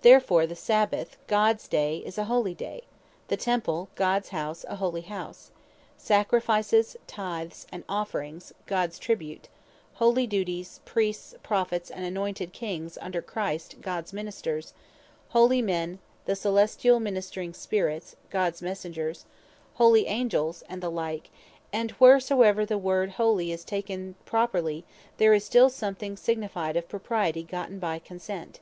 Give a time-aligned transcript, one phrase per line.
[0.00, 2.84] Therefore the Sabbath (Gods day) is a Holy Day;
[3.26, 5.50] the Temple, (Gods house) a Holy House;
[5.98, 9.48] Sacrifices, Tithes, and Offerings (Gods tribute)
[9.96, 14.72] Holy Duties; Priests, Prophets, and anointed Kings, under Christ (Gods ministers)
[15.36, 19.26] Holy Men; The Coelestiall ministring Spirits (Gods Messengers)
[19.74, 21.28] Holy Angels; and the like:
[21.74, 24.86] and wheresoever the word Holy is taken properly,
[25.18, 28.60] there is still something signified of Propriety, gotten by consent.